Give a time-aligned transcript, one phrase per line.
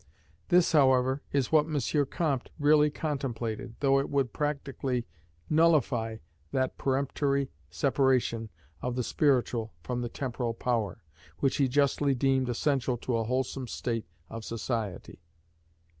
[0.49, 2.05] This however is what M.
[2.07, 5.05] Comte really contemplated, though it would practically
[5.47, 6.17] nullify
[6.51, 8.49] that peremptory separation
[8.81, 11.03] of the spiritual from the temporal power,
[11.37, 15.21] which he justly deemed essential to a wholesome state of society.